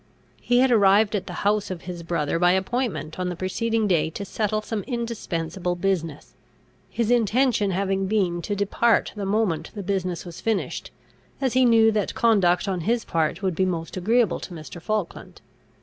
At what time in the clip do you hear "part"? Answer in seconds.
13.05-13.43